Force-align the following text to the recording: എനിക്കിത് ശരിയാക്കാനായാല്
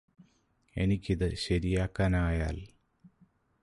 എനിക്കിത് 0.75 1.35
ശരിയാക്കാനായാല് 1.35 2.65